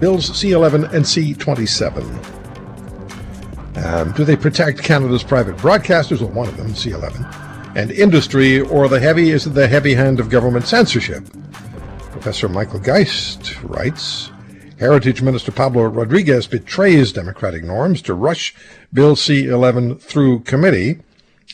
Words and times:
Bills 0.00 0.30
C11 0.30 0.92
and 0.92 1.04
C27. 1.04 2.04
Um, 3.84 4.12
do 4.12 4.24
they 4.24 4.36
protect 4.36 4.82
Canada's 4.82 5.22
private 5.22 5.56
broadcasters? 5.56 6.20
Well, 6.20 6.30
one 6.30 6.48
of 6.48 6.56
them, 6.56 6.68
C11, 6.68 7.76
and 7.76 7.90
industry, 7.90 8.60
or 8.60 8.88
the 8.88 9.00
heavy 9.00 9.30
is 9.30 9.44
the 9.44 9.68
heavy 9.68 9.94
hand 9.94 10.20
of 10.20 10.30
government 10.30 10.66
censorship? 10.66 11.24
Professor 12.10 12.48
Michael 12.48 12.80
Geist 12.80 13.62
writes 13.62 14.30
Heritage 14.78 15.22
Minister 15.22 15.50
Pablo 15.52 15.84
Rodriguez 15.84 16.46
betrays 16.46 17.12
democratic 17.12 17.64
norms 17.64 18.00
to 18.02 18.14
rush 18.14 18.54
Bill 18.92 19.16
C 19.16 19.46
11 19.46 19.98
through 19.98 20.40
committee. 20.40 21.00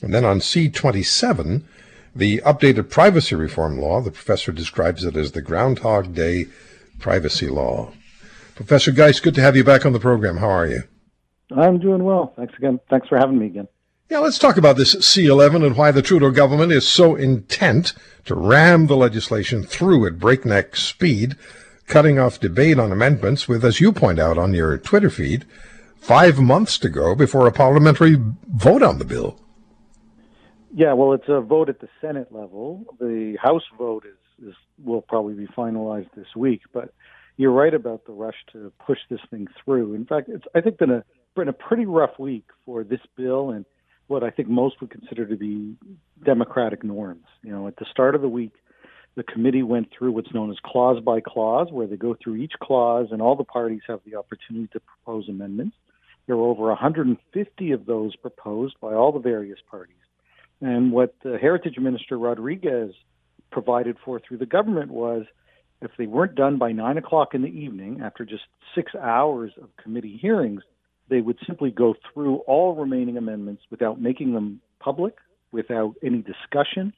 And 0.03 0.13
then 0.13 0.25
on 0.25 0.41
C 0.41 0.69
27, 0.69 1.67
the 2.15 2.39
updated 2.39 2.91
privacy 2.91 3.35
reform 3.35 3.79
law, 3.79 4.01
the 4.01 4.11
professor 4.11 4.53
describes 4.53 5.05
it 5.05 5.17
as 5.17 5.33
the 5.33 5.43
Groundhog 5.43 6.15
Day 6.15 6.47
privacy 6.99 7.49
law. 7.49 7.93
Professor 8.55 8.93
Geist, 8.93 9.23
good 9.23 9.35
to 9.35 9.41
have 9.41 9.57
you 9.57 9.65
back 9.65 9.85
on 9.85 9.93
the 9.93 10.01
program. 10.01 10.37
How 10.37 10.49
are 10.49 10.67
you? 10.67 10.83
I'm 11.57 11.79
doing 11.79 12.05
well. 12.05 12.33
Thanks 12.37 12.55
again. 12.57 12.79
Thanks 12.89 13.09
for 13.09 13.19
having 13.19 13.39
me 13.39 13.47
again. 13.47 13.69
Yeah, 14.11 14.19
let's 14.19 14.39
talk 14.39 14.57
about 14.57 14.77
this 14.77 14.95
C11 14.95 15.67
and 15.67 15.77
why 15.77 15.91
the 15.91 16.03
Trudeau 16.03 16.31
government 16.31 16.73
is 16.73 16.87
so 16.87 17.17
intent 17.17 17.95
to 18.27 18.35
ram 18.35 18.87
the 18.87 18.97
legislation 18.97 19.65
through 19.65 20.07
at 20.07 20.19
breakneck 20.19 20.77
speed, 20.77 21.37
cutting 21.87 22.19
off 22.19 22.39
debate 22.39 22.79
on 22.79 22.93
amendments 22.93 23.49
with, 23.49 23.65
as 23.65 23.81
you 23.81 23.93
point 23.93 24.19
out 24.19 24.39
on 24.39 24.55
your 24.55 24.79
Twitter 24.79 25.11
feed, 25.11 25.47
five 25.97 26.39
months 26.39 26.79
to 26.79 26.89
go 26.89 27.15
before 27.15 27.47
a 27.47 27.53
parliamentary 27.53 28.17
vote 28.49 28.83
on 28.83 28.99
the 28.99 29.05
bill. 29.05 29.41
Yeah, 30.73 30.93
well, 30.93 31.13
it's 31.13 31.29
a 31.29 31.41
vote 31.41 31.69
at 31.69 31.81
the 31.81 31.89
Senate 32.01 32.31
level. 32.31 32.85
The 33.01 33.37
House 33.43 33.65
vote 33.79 34.05
is, 34.07 34.49
is 34.49 34.55
will 34.85 35.03
probably 35.03 35.35
be 35.35 35.47
finalized 35.47 36.11
this 36.15 36.37
week, 36.37 36.63
but 36.73 36.93
you're 37.37 37.53
right 37.53 37.75
about 37.75 38.07
the 38.07 38.13
rush 38.13 38.37
to 38.53 38.73
push 38.85 38.99
this 39.11 39.21
thing 39.31 39.49
through. 39.65 39.95
In 39.95 40.07
fact, 40.07 40.29
it's 40.29 40.45
I 40.55 40.61
think 40.61 40.79
been 40.79 40.91
a 40.91 41.05
been 41.35 41.49
a 41.49 41.53
pretty 41.53 41.87
rough 41.87 42.19
week 42.19 42.45
for 42.65 42.85
this 42.85 43.01
bill 43.17 43.51
and 43.51 43.65
what 44.07 44.23
I 44.23 44.31
think 44.31 44.49
most 44.49 44.81
would 44.81 44.91
consider 44.91 45.27
to 45.27 45.37
be 45.37 45.77
democratic 46.25 46.85
norms. 46.85 47.25
You 47.43 47.53
know, 47.53 47.67
at 47.67 47.77
the 47.77 47.87
start 47.91 48.15
of 48.15 48.21
the 48.21 48.29
week, 48.29 48.53
the 49.17 49.23
committee 49.23 49.63
went 49.63 49.89
through 49.97 50.13
what's 50.13 50.33
known 50.35 50.51
as 50.51 50.57
clause 50.65 51.03
by 51.03 51.21
clause, 51.21 51.69
where 51.71 51.87
they 51.87 51.97
go 51.97 52.17
through 52.23 52.37
each 52.37 52.53
clause 52.63 53.09
and 53.11 53.23
all 53.23 53.37
the 53.37 53.45
parties 53.45 53.81
have 53.89 54.01
the 54.05 54.17
opportunity 54.17 54.69
to 54.73 54.81
propose 54.81 55.29
amendments. 55.29 55.77
There 56.27 56.37
were 56.37 56.49
over 56.49 56.65
150 56.69 57.73
of 57.73 57.87
those 57.87 58.17
proposed 58.17 58.77
by 58.81 58.95
all 58.95 59.13
the 59.13 59.21
various 59.21 59.59
parties. 59.71 59.97
And 60.61 60.93
what 60.93 61.15
the 61.23 61.39
Heritage 61.39 61.79
Minister 61.79 62.19
Rodriguez 62.19 62.95
provided 63.51 63.97
for 64.05 64.21
through 64.21 64.39
the 64.39 64.47
government 64.47 64.91
was 64.91 65.27
if 65.81 65.91
they 65.99 66.07
weren't 66.07 66.35
done 66.35 66.59
by 66.59 66.73
9 66.73 66.99
o'clock 66.99 67.35
in 67.35 67.43
the 67.43 67.49
evening, 67.49 68.01
after 68.03 68.25
just 68.25 68.45
six 68.75 68.95
hours 68.95 69.53
of 69.61 69.69
committee 69.77 70.19
hearings, 70.21 70.63
they 71.09 71.21
would 71.21 71.39
simply 71.47 71.71
go 71.71 71.95
through 72.13 72.37
all 72.47 72.75
remaining 72.75 73.17
amendments 73.17 73.63
without 73.71 74.01
making 74.01 74.33
them 74.33 74.61
public, 74.79 75.17
without 75.53 75.95
any 76.03 76.23
discussion, 76.23 76.93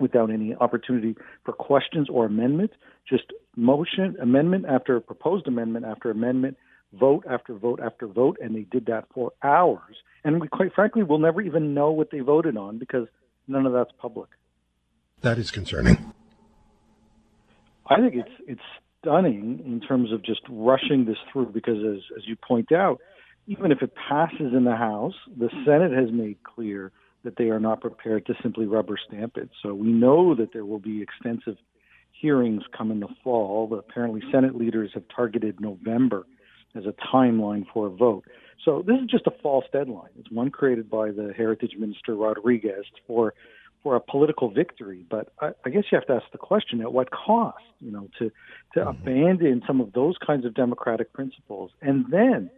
without 0.00 0.30
any 0.30 0.54
opportunity 0.54 1.14
for 1.44 1.52
questions 1.52 2.08
or 2.10 2.26
amendment, 2.26 2.72
just 3.08 3.32
motion, 3.54 4.16
amendment 4.20 4.66
after 4.68 4.98
proposed 5.00 5.46
amendment 5.46 5.84
after 5.84 6.10
amendment, 6.10 6.56
vote 6.92 7.24
after 7.28 7.54
vote 7.54 7.80
after 7.82 8.06
vote, 8.06 8.36
and 8.42 8.54
they 8.54 8.62
did 8.62 8.86
that 8.86 9.06
for 9.14 9.32
hours. 9.42 9.96
And 10.24 10.40
we, 10.40 10.48
quite 10.48 10.74
frankly, 10.74 11.02
will 11.02 11.18
never 11.18 11.40
even 11.40 11.74
know 11.74 11.90
what 11.92 12.10
they 12.10 12.20
voted 12.20 12.56
on 12.56 12.78
because 12.78 13.06
none 13.46 13.66
of 13.66 13.72
that's 13.72 13.92
public. 13.98 14.28
That 15.22 15.38
is 15.38 15.50
concerning. 15.50 16.12
I 17.88 18.00
think 18.00 18.14
it's 18.14 18.42
it's 18.46 18.60
stunning 19.00 19.62
in 19.64 19.80
terms 19.80 20.12
of 20.12 20.24
just 20.24 20.40
rushing 20.48 21.04
this 21.04 21.18
through 21.32 21.50
because, 21.52 21.78
as 21.78 22.02
as 22.16 22.26
you 22.26 22.36
point 22.36 22.72
out, 22.72 23.00
even 23.46 23.72
if 23.72 23.82
it 23.82 23.92
passes 24.08 24.52
in 24.54 24.64
the 24.64 24.76
House, 24.76 25.14
the 25.36 25.50
Senate 25.64 25.92
has 25.92 26.10
made 26.12 26.38
clear 26.42 26.92
that 27.24 27.36
they 27.36 27.50
are 27.50 27.60
not 27.60 27.80
prepared 27.80 28.26
to 28.26 28.34
simply 28.42 28.66
rubber 28.66 28.96
stamp 29.08 29.36
it. 29.36 29.50
So 29.62 29.74
we 29.74 29.88
know 29.88 30.34
that 30.34 30.52
there 30.52 30.64
will 30.64 30.78
be 30.78 31.02
extensive 31.02 31.56
hearings 32.12 32.62
come 32.76 32.90
in 32.90 33.00
the 33.00 33.08
fall. 33.22 33.72
Apparently, 33.78 34.22
Senate 34.32 34.56
leaders 34.56 34.90
have 34.94 35.04
targeted 35.14 35.60
November 35.60 36.24
as 36.74 36.84
a 36.86 36.94
timeline 37.14 37.64
for 37.72 37.86
a 37.86 37.90
vote. 37.90 38.24
So 38.64 38.82
this 38.86 38.96
is 39.02 39.08
just 39.08 39.26
a 39.26 39.32
false 39.42 39.64
deadline. 39.72 40.10
It's 40.18 40.30
one 40.30 40.50
created 40.50 40.90
by 40.90 41.10
the 41.10 41.32
Heritage 41.36 41.72
Minister 41.78 42.14
Rodriguez 42.14 42.84
for 43.06 43.34
for 43.86 43.94
a 43.94 44.00
political 44.00 44.50
victory. 44.50 45.06
But 45.08 45.32
I, 45.40 45.50
I 45.64 45.70
guess 45.70 45.84
you 45.92 45.96
have 45.96 46.08
to 46.08 46.14
ask 46.14 46.24
the 46.32 46.38
question: 46.38 46.80
at 46.80 46.92
what 46.92 47.12
cost? 47.12 47.62
You 47.78 47.92
know, 47.92 48.08
to 48.18 48.32
to 48.74 48.80
mm-hmm. 48.80 48.88
abandon 48.88 49.62
some 49.64 49.80
of 49.80 49.92
those 49.92 50.16
kinds 50.26 50.44
of 50.44 50.54
democratic 50.54 51.12
principles, 51.12 51.70
and 51.80 52.04
then 52.10 52.50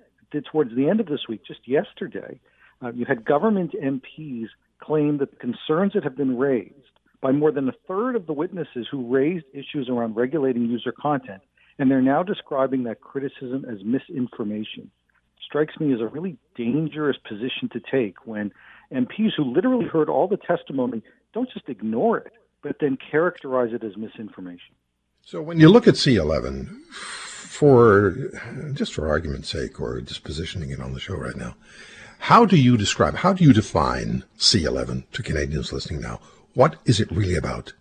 towards 0.50 0.75
the 0.75 0.89
end 0.89 1.00
of 1.00 1.06
this 1.06 1.21
week, 1.28 1.43
just 1.47 1.61
yesterday, 1.69 2.41
uh, 2.83 2.93
you 2.93 3.05
had 3.05 3.27
government 3.27 3.72
MPs 3.72 4.47
claim 4.83 5.19
that 5.19 5.31
the 5.33 5.37
concerns 5.37 5.93
that 5.93 6.03
have 6.03 6.16
been 6.16 6.39
raised 6.39 6.72
by 7.21 7.31
more 7.31 7.53
than 7.53 7.69
a 7.69 7.72
third 7.87 8.16
of 8.16 8.27
the 8.27 8.33
witnesses 8.33 8.87
who 8.91 9.15
raised 9.15 9.45
issues 9.53 9.91
around 9.91 10.16
regulating 10.16 10.65
user 10.65 10.93
content, 10.93 11.43
and 11.78 11.91
they're 11.91 12.00
now 12.00 12.22
describing 12.22 12.84
that 12.84 13.03
criticism 13.03 13.66
as 13.71 13.84
misinformation. 13.84 14.91
Strikes 15.45 15.78
me 15.78 15.93
as 15.93 16.00
a 16.00 16.06
really 16.06 16.39
dangerous 16.56 17.19
position 17.28 17.69
to 17.72 17.81
take 17.81 18.27
when 18.27 18.50
MPs 18.93 19.33
who 19.37 19.45
literally 19.45 19.87
heard 19.87 20.09
all 20.09 20.28
the 20.28 20.37
testimony 20.37 21.03
don't 21.33 21.50
just 21.50 21.69
ignore 21.69 22.19
it, 22.19 22.33
but 22.62 22.77
then 22.81 22.97
characterize 23.11 23.72
it 23.72 23.84
as 23.84 23.97
misinformation. 23.97 24.75
So 25.22 25.43
when 25.43 25.61
you 25.61 25.69
look 25.69 25.87
at 25.87 25.94
C11, 25.94 26.69
for 27.59 28.15
just 28.72 28.94
for 28.94 29.09
argument's 29.09 29.49
sake 29.49 29.81
or 29.81 30.00
just 30.00 30.22
positioning 30.22 30.71
it 30.71 30.81
on 30.81 30.94
the 30.94 31.00
show 31.00 31.16
right 31.16 31.37
now, 31.37 31.55
how 32.21 32.44
do 32.44 32.56
you 32.56 32.77
describe, 32.77 33.16
how 33.16 33.33
do 33.33 33.44
you 33.44 33.53
define 33.53 34.25
C11 34.39 35.05
to 35.12 35.22
Canadians 35.22 35.72
listening 35.72 36.00
now? 36.00 36.21
What 36.55 36.77
is 36.84 37.00
it 37.00 37.11
really 37.11 37.37
about? 37.37 37.72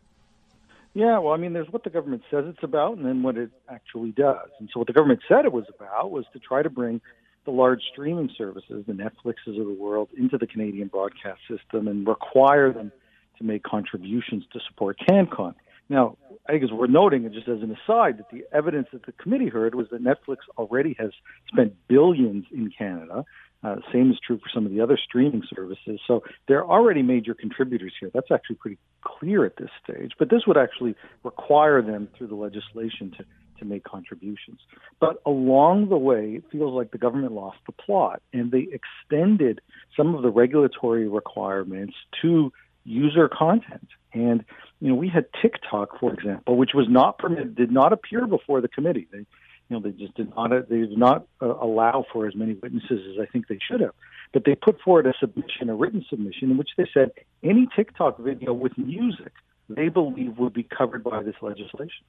Yeah, 0.93 1.19
well, 1.19 1.33
I 1.33 1.37
mean, 1.37 1.53
there's 1.53 1.69
what 1.69 1.83
the 1.83 1.89
government 1.91 2.23
says 2.31 2.45
it's 2.47 2.63
about 2.63 2.97
and 2.97 3.05
then 3.05 3.21
what 3.21 3.37
it 3.37 3.51
actually 3.69 4.11
does. 4.11 4.49
And 4.59 4.67
so, 4.73 4.79
what 4.79 4.87
the 4.87 4.93
government 4.93 5.19
said 5.27 5.45
it 5.45 5.53
was 5.53 5.65
about 5.69 6.09
was 6.09 6.25
to 6.33 6.39
try 6.39 6.63
to 6.63 6.69
bring 6.69 7.01
the 7.45 7.51
large 7.51 7.83
streaming 7.91 8.31
services, 8.35 8.83
the 8.87 8.93
Netflixes 8.93 9.59
of 9.59 9.67
the 9.67 9.77
world, 9.79 10.09
into 10.17 10.37
the 10.39 10.47
Canadian 10.47 10.87
broadcast 10.87 11.41
system 11.47 11.87
and 11.87 12.07
require 12.07 12.73
them 12.73 12.91
to 13.37 13.43
make 13.43 13.63
contributions 13.63 14.43
to 14.53 14.59
support 14.67 14.97
CanCon. 15.09 15.53
Now, 15.89 16.17
I 16.47 16.53
think 16.53 16.71
worth 16.71 16.89
noting, 16.89 17.25
and 17.25 17.33
just 17.33 17.47
as 17.47 17.61
an 17.61 17.71
aside, 17.71 18.17
that 18.17 18.29
the 18.31 18.43
evidence 18.53 18.87
that 18.93 19.05
the 19.05 19.11
committee 19.13 19.49
heard 19.49 19.75
was 19.75 19.87
that 19.91 20.03
Netflix 20.03 20.37
already 20.57 20.95
has 20.99 21.11
spent 21.51 21.75
billions 21.87 22.45
in 22.51 22.71
Canada. 22.77 23.25
Uh, 23.63 23.77
same 23.91 24.11
is 24.11 24.17
true 24.25 24.37
for 24.37 24.49
some 24.53 24.65
of 24.65 24.71
the 24.71 24.81
other 24.81 24.97
streaming 25.03 25.43
services. 25.53 25.99
So 26.07 26.23
they're 26.47 26.65
already 26.65 27.01
major 27.01 27.33
contributors 27.33 27.93
here. 27.99 28.11
That's 28.13 28.31
actually 28.31 28.57
pretty 28.57 28.77
clear 29.01 29.45
at 29.45 29.57
this 29.57 29.69
stage. 29.83 30.11
But 30.19 30.29
this 30.29 30.43
would 30.45 30.57
actually 30.57 30.95
require 31.23 31.81
them 31.81 32.07
through 32.17 32.27
the 32.27 32.35
legislation 32.35 33.11
to, 33.17 33.25
to 33.59 33.65
make 33.65 33.83
contributions. 33.83 34.59
But 34.99 35.21
along 35.25 35.89
the 35.89 35.97
way, 35.97 36.35
it 36.35 36.43
feels 36.51 36.73
like 36.73 36.91
the 36.91 36.97
government 36.97 37.31
lost 37.31 37.57
the 37.65 37.71
plot 37.71 38.21
and 38.31 38.51
they 38.51 38.67
extended 38.71 39.59
some 39.95 40.13
of 40.13 40.21
the 40.21 40.29
regulatory 40.29 41.07
requirements 41.07 41.95
to 42.21 42.51
user 42.87 43.29
content. 43.29 43.87
And 44.13 44.43
you 44.79 44.89
know, 44.89 44.95
we 44.95 45.09
had 45.09 45.25
TikTok, 45.41 45.99
for 45.99 46.13
example, 46.13 46.57
which 46.57 46.71
was 46.73 46.87
not 46.89 47.17
permitted, 47.17 47.55
did 47.55 47.71
not 47.71 47.93
appear 47.93 48.25
before 48.25 48.61
the 48.61 48.67
committee. 48.67 49.07
They, 49.11 49.19
you 49.19 49.25
know, 49.69 49.79
they 49.79 49.91
just 49.91 50.15
did 50.15 50.29
not, 50.35 50.49
they 50.69 50.77
did 50.77 50.97
not 50.97 51.27
uh, 51.41 51.47
allow 51.47 52.05
for 52.11 52.27
as 52.27 52.35
many 52.35 52.53
witnesses 52.53 53.01
as 53.11 53.19
I 53.21 53.25
think 53.25 53.47
they 53.47 53.59
should 53.69 53.81
have. 53.81 53.93
But 54.33 54.45
they 54.45 54.55
put 54.55 54.79
forward 54.81 55.07
a 55.07 55.13
submission, 55.19 55.69
a 55.69 55.75
written 55.75 56.05
submission, 56.09 56.51
in 56.51 56.57
which 56.57 56.69
they 56.77 56.87
said 56.93 57.11
any 57.43 57.67
TikTok 57.75 58.19
video 58.19 58.53
with 58.53 58.77
music 58.77 59.33
they 59.69 59.89
believe 59.89 60.37
would 60.37 60.53
be 60.53 60.63
covered 60.63 61.03
by 61.03 61.23
this 61.23 61.35
legislation. 61.41 62.05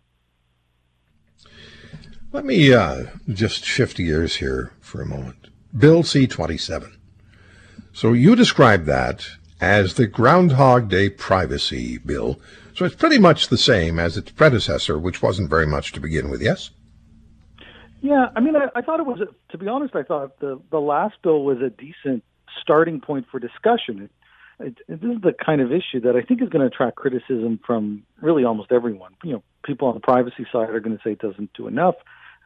Let 2.30 2.44
me 2.44 2.72
uh, 2.72 3.06
just 3.28 3.64
shift 3.64 3.96
gears 3.96 4.36
here 4.36 4.72
for 4.80 5.00
a 5.00 5.06
moment. 5.06 5.48
Bill 5.76 6.02
C 6.02 6.26
27 6.26 6.96
So 7.92 8.12
you 8.12 8.36
describe 8.36 8.84
that 8.84 9.28
as 9.60 9.94
the 9.94 10.06
Groundhog 10.06 10.88
Day 10.88 11.08
Privacy 11.08 11.98
Bill. 11.98 12.40
So 12.74 12.84
it's 12.84 12.94
pretty 12.94 13.18
much 13.18 13.48
the 13.48 13.58
same 13.58 13.98
as 13.98 14.16
its 14.16 14.30
predecessor, 14.30 14.98
which 14.98 15.20
wasn't 15.20 15.50
very 15.50 15.66
much 15.66 15.92
to 15.92 16.00
begin 16.00 16.30
with, 16.30 16.40
yes? 16.40 16.70
Yeah, 18.00 18.28
I 18.36 18.40
mean, 18.40 18.54
I, 18.54 18.68
I 18.76 18.82
thought 18.82 19.00
it 19.00 19.06
was, 19.06 19.20
to 19.50 19.58
be 19.58 19.66
honest, 19.66 19.96
I 19.96 20.04
thought 20.04 20.38
the, 20.38 20.60
the 20.70 20.80
last 20.80 21.16
bill 21.22 21.42
was 21.42 21.58
a 21.60 21.70
decent 21.70 22.22
starting 22.62 23.00
point 23.00 23.26
for 23.30 23.40
discussion. 23.40 24.02
It, 24.02 24.10
it, 24.60 24.78
it, 24.86 25.00
this 25.00 25.16
is 25.16 25.22
the 25.22 25.32
kind 25.32 25.60
of 25.60 25.72
issue 25.72 26.00
that 26.02 26.14
I 26.14 26.22
think 26.22 26.40
is 26.40 26.48
going 26.48 26.60
to 26.60 26.72
attract 26.72 26.96
criticism 26.96 27.58
from 27.66 28.04
really 28.20 28.44
almost 28.44 28.70
everyone. 28.70 29.14
You 29.24 29.32
know, 29.32 29.42
people 29.64 29.88
on 29.88 29.94
the 29.94 30.00
privacy 30.00 30.46
side 30.52 30.70
are 30.70 30.80
going 30.80 30.96
to 30.96 31.02
say 31.02 31.12
it 31.12 31.18
doesn't 31.18 31.52
do 31.54 31.66
enough. 31.66 31.96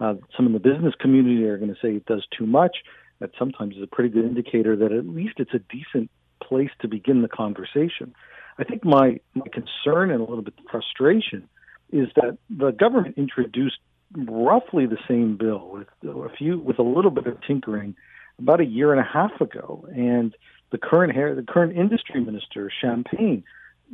Uh, 0.01 0.15
some 0.35 0.47
in 0.47 0.55
the 0.55 0.59
business 0.59 0.95
community 0.99 1.45
are 1.45 1.59
going 1.59 1.75
to 1.75 1.81
say 1.83 1.95
it 1.95 2.07
does 2.07 2.27
too 2.37 2.47
much. 2.47 2.79
That 3.21 3.31
sometimes 3.39 3.77
is 3.77 3.83
a 3.83 3.87
pretty 3.87 4.09
good 4.09 4.25
indicator 4.25 4.75
that 4.77 4.91
at 4.91 5.07
least 5.07 5.35
it's 5.37 5.55
a 5.55 5.59
decent 5.59 6.11
place 6.53 6.71
to 6.83 6.89
begin 6.89 7.23
the 7.23 7.29
conversation. 7.29 8.15
I 8.59 8.65
think 8.65 8.85
my, 8.85 9.21
my 9.35 9.47
concern 9.59 10.11
and 10.11 10.21
a 10.21 10.25
little 10.31 10.43
bit 10.43 10.55
of 10.59 10.65
frustration 10.71 11.49
is 11.91 12.09
that 12.17 12.37
the 12.51 12.73
government 12.73 13.15
introduced 13.17 13.79
roughly 14.15 14.85
the 14.85 14.99
same 15.09 15.39
bill 15.39 15.65
with 15.71 15.89
a 16.05 16.37
few 16.37 16.59
with 16.59 16.79
a 16.79 16.83
little 16.83 17.11
bit 17.11 17.27
of 17.27 17.37
tinkering 17.47 17.95
about 18.39 18.61
a 18.61 18.65
year 18.65 18.93
and 18.93 19.01
a 19.01 19.11
half 19.19 19.41
ago, 19.41 19.87
and 19.95 20.35
the 20.73 20.79
current 20.79 21.15
hair, 21.15 21.35
the 21.35 21.43
current 21.55 21.77
industry 21.77 22.21
minister 22.21 22.71
Champagne 22.83 23.45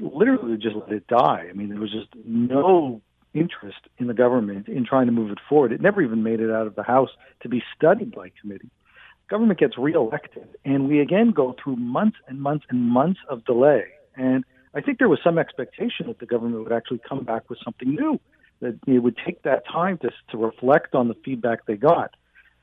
literally 0.00 0.56
just 0.56 0.76
let 0.76 0.92
it 0.92 1.06
die. 1.06 1.46
I 1.48 1.52
mean, 1.52 1.68
there 1.68 1.80
was 1.80 1.92
just 1.92 2.08
no 2.24 3.00
interest 3.34 3.82
in 3.98 4.06
the 4.06 4.14
government 4.14 4.68
in 4.68 4.84
trying 4.84 5.06
to 5.06 5.12
move 5.12 5.30
it 5.30 5.38
forward. 5.48 5.72
It 5.72 5.80
never 5.80 6.02
even 6.02 6.22
made 6.22 6.40
it 6.40 6.50
out 6.50 6.66
of 6.66 6.74
the 6.74 6.82
House 6.82 7.10
to 7.42 7.48
be 7.48 7.62
studied 7.76 8.12
by 8.14 8.32
committee. 8.40 8.70
Government 9.28 9.60
gets 9.60 9.76
reelected, 9.76 10.48
and 10.64 10.88
we 10.88 11.00
again 11.00 11.32
go 11.32 11.54
through 11.62 11.76
months 11.76 12.16
and 12.26 12.40
months 12.40 12.64
and 12.70 12.80
months 12.80 13.20
of 13.28 13.44
delay. 13.44 13.84
And 14.16 14.44
I 14.74 14.80
think 14.80 14.98
there 14.98 15.08
was 15.08 15.20
some 15.22 15.38
expectation 15.38 16.06
that 16.06 16.18
the 16.18 16.26
government 16.26 16.62
would 16.62 16.72
actually 16.72 17.00
come 17.06 17.24
back 17.24 17.50
with 17.50 17.58
something 17.62 17.90
new, 17.90 18.18
that 18.60 18.78
it 18.86 18.98
would 19.00 19.16
take 19.24 19.42
that 19.42 19.66
time 19.66 19.98
to, 19.98 20.10
to 20.30 20.38
reflect 20.38 20.94
on 20.94 21.08
the 21.08 21.14
feedback 21.24 21.66
they 21.66 21.76
got. 21.76 22.14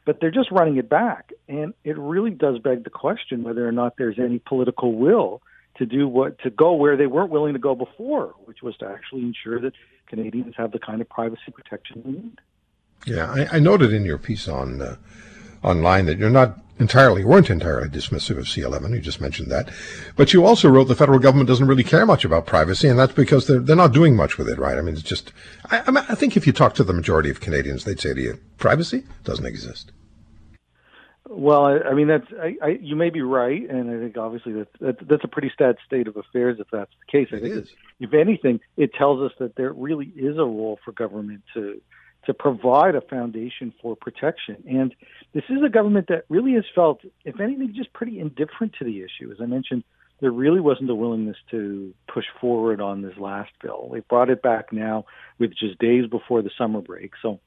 But 0.06 0.20
they're 0.20 0.32
just 0.32 0.52
running 0.52 0.78
it 0.78 0.90
back. 0.90 1.34
And 1.48 1.74
it 1.84 1.98
really 1.98 2.32
does 2.32 2.60
beg 2.60 2.84
the 2.84 2.90
question 2.90 3.44
whether 3.44 3.68
or 3.68 3.72
not 3.72 3.98
there's 3.98 4.20
any 4.20 4.40
political 4.40 4.94
will 4.94 5.42
to 5.78 5.86
do 5.86 6.08
what 6.08 6.40
to 6.40 6.50
go 6.50 6.74
where 6.74 6.96
they 6.96 7.08
weren't 7.08 7.32
willing 7.32 7.54
to 7.54 7.60
go 7.60 7.76
before, 7.76 8.34
which 8.46 8.62
was 8.62 8.78
to 8.78 8.88
actually 8.88 9.22
ensure 9.22 9.60
that 9.60 9.74
Canadians 10.08 10.56
have 10.58 10.72
the 10.72 10.80
kind 10.80 11.02
of 11.02 11.10
privacy 11.10 11.52
protection 11.54 12.02
they 12.06 12.12
need. 12.12 12.40
Yeah, 13.06 13.32
I, 13.32 13.58
I 13.58 13.60
noted 13.60 13.94
in 13.94 14.06
your 14.06 14.18
piece 14.18 14.48
on 14.48 14.82
uh, 14.82 14.96
online 15.66 16.06
that 16.06 16.18
you're 16.18 16.30
not 16.30 16.60
entirely 16.80 17.24
weren't 17.24 17.50
entirely 17.50 17.88
dismissive 17.88 18.38
of 18.38 18.46
C11. 18.46 18.92
You 18.92 19.00
just 19.00 19.22
mentioned 19.22 19.50
that, 19.52 19.70
but 20.16 20.34
you 20.34 20.46
also 20.46 20.70
wrote 20.70 20.86
the 20.86 20.96
federal 20.96 21.20
government 21.20 21.48
doesn't 21.48 21.68
really 21.68 21.84
care 21.84 22.06
much 22.06 22.26
about 22.26 22.46
privacy, 22.46 22.88
and 22.88 23.00
that's 23.00 23.14
because 23.14 23.48
they're 23.48 23.60
they're 23.60 23.76
not 23.76 23.94
doing 23.94 24.16
much 24.16 24.38
with 24.38 24.50
it, 24.50 24.60
right? 24.60 24.78
I 24.78 24.82
mean, 24.82 24.94
it's 24.94 25.04
just 25.04 25.32
I, 25.72 25.84
I 26.10 26.16
think 26.16 26.36
if 26.38 26.46
you 26.46 26.54
talk 26.54 26.76
to 26.76 26.84
the 26.84 26.94
majority 26.94 27.30
of 27.30 27.40
Canadians, 27.40 27.84
they'd 27.84 28.00
say 28.00 28.14
to 28.14 28.22
you, 28.22 28.40
privacy 28.58 29.04
doesn't 29.24 29.46
exist. 29.46 29.92
Well, 31.28 31.66
I, 31.66 31.80
I 31.80 31.94
mean 31.94 32.08
that's 32.08 32.28
I, 32.40 32.56
I, 32.62 32.68
you 32.82 32.96
may 32.96 33.10
be 33.10 33.22
right, 33.22 33.68
and 33.70 33.90
I 33.90 34.00
think 34.00 34.18
obviously 34.18 34.54
that, 34.54 34.68
that 34.80 35.08
that's 35.08 35.24
a 35.24 35.30
pretty 35.30 35.52
sad 35.58 35.78
state 35.86 36.08
of 36.08 36.18
affairs 36.18 36.60
if 36.60 36.68
that's 36.72 36.92
the 36.92 37.12
case. 37.12 37.30
I 37.32 37.38
it 37.38 37.42
think 37.42 37.56
is. 37.56 37.70
if 38.00 38.14
anything, 38.14 38.60
it 38.78 38.94
tells 38.94 39.22
us 39.22 39.36
that 39.40 39.56
there 39.56 39.74
really 39.74 40.12
is 40.16 40.38
a 40.38 40.46
role 40.46 40.80
for 40.84 40.92
government 40.92 41.42
to 41.54 41.82
to 42.26 42.34
provide 42.34 42.96
a 42.96 43.02
foundation 43.02 43.74
for 43.82 43.96
protection. 43.96 44.64
And 44.68 44.96
this 45.34 45.44
is 45.50 45.58
a 45.66 45.70
government 45.70 46.08
that 46.10 46.26
really 46.30 46.54
has 46.54 46.66
felt, 46.74 47.02
if 47.24 47.40
anything, 47.40 47.74
just 47.76 47.94
pretty 47.94 48.20
indifferent 48.20 48.74
to 48.80 48.86
the 48.86 49.00
issue. 49.00 49.32
As 49.32 49.38
I 49.42 49.46
mentioned, 49.46 49.84
there 50.22 50.32
really 50.32 50.62
wasn't 50.62 50.90
a 50.90 50.96
willingness 50.96 51.38
to 51.52 51.94
push 52.12 52.26
forward 52.40 52.82
on 52.82 53.02
this 53.02 53.18
last 53.18 53.52
bill. 53.62 53.90
They 53.92 54.00
brought 54.00 54.30
it 54.30 54.42
back 54.42 54.72
now 54.72 55.06
with 55.40 55.52
just 55.52 55.78
days 55.80 56.08
before 56.10 56.42
the 56.42 56.52
summer 56.58 56.82
break. 56.82 57.12
So 57.22 57.40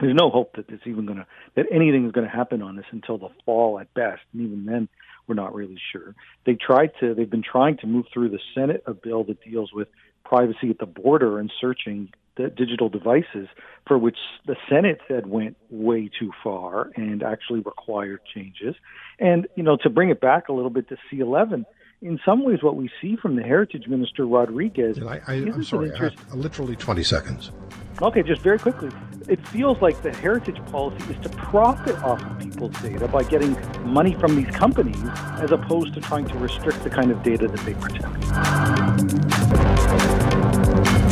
there's 0.00 0.14
no 0.14 0.30
hope 0.30 0.56
that 0.56 0.68
it's 0.68 0.86
even 0.86 1.06
going 1.06 1.18
to 1.18 1.26
that 1.54 1.66
anything 1.70 2.06
is 2.06 2.12
going 2.12 2.26
to 2.26 2.34
happen 2.34 2.62
on 2.62 2.76
this 2.76 2.84
until 2.90 3.18
the 3.18 3.28
fall 3.44 3.78
at 3.78 3.92
best, 3.94 4.22
and 4.32 4.42
even 4.42 4.66
then, 4.66 4.88
we're 5.26 5.34
not 5.34 5.54
really 5.54 5.78
sure. 5.92 6.14
They 6.44 6.54
tried 6.54 6.90
to. 7.00 7.14
They've 7.14 7.30
been 7.30 7.44
trying 7.44 7.78
to 7.78 7.86
move 7.86 8.06
through 8.12 8.30
the 8.30 8.40
Senate 8.54 8.82
a 8.86 8.94
bill 8.94 9.24
that 9.24 9.40
deals 9.42 9.72
with 9.72 9.88
privacy 10.24 10.70
at 10.70 10.78
the 10.78 10.86
border 10.86 11.38
and 11.38 11.52
searching 11.60 12.10
the 12.36 12.48
digital 12.48 12.88
devices, 12.88 13.48
for 13.86 13.98
which 13.98 14.18
the 14.46 14.56
Senate 14.68 15.00
said 15.08 15.26
went 15.26 15.56
way 15.70 16.10
too 16.18 16.32
far 16.42 16.90
and 16.96 17.22
actually 17.22 17.60
required 17.60 18.20
changes. 18.32 18.74
And 19.18 19.46
you 19.56 19.62
know, 19.62 19.76
to 19.78 19.90
bring 19.90 20.10
it 20.10 20.20
back 20.20 20.48
a 20.48 20.52
little 20.52 20.70
bit 20.70 20.88
to 20.88 20.96
C11 21.10 21.64
in 22.02 22.18
some 22.24 22.44
ways, 22.44 22.62
what 22.62 22.74
we 22.74 22.90
see 23.00 23.14
from 23.14 23.36
the 23.36 23.42
Heritage 23.44 23.86
Minister 23.86 24.26
Rodriguez. 24.26 24.98
I, 25.00 25.20
I, 25.28 25.34
am 25.34 25.62
sorry, 25.62 25.92
I 25.92 26.10
literally 26.34 26.74
20 26.74 27.02
seconds. 27.04 27.52
Okay, 28.02 28.24
just 28.24 28.42
very 28.42 28.58
quickly. 28.58 28.90
It 29.28 29.46
feels 29.48 29.80
like 29.80 30.02
the 30.02 30.12
heritage 30.12 30.58
policy 30.66 31.12
is 31.12 31.20
to 31.22 31.28
profit 31.28 31.96
off 32.02 32.20
of 32.20 32.38
people's 32.40 32.74
data 32.82 33.06
by 33.06 33.22
getting 33.22 33.56
money 33.84 34.14
from 34.14 34.34
these 34.34 34.52
companies 34.52 35.00
as 35.38 35.52
opposed 35.52 35.94
to 35.94 36.00
trying 36.00 36.26
to 36.26 36.36
restrict 36.38 36.82
the 36.82 36.90
kind 36.90 37.12
of 37.12 37.22
data 37.22 37.46
that 37.46 37.60
they 37.60 37.74
protect. 37.74 38.22